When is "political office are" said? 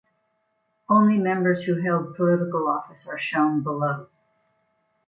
2.15-3.19